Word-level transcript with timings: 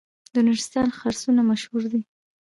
د 0.33 0.35
نورستان 0.47 0.87
خرسونه 0.97 1.41
مشهور 1.51 1.83
دي 1.91 2.01